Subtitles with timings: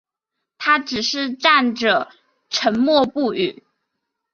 [0.57, 2.09] 他只是站着
[2.49, 3.61] 沉默不语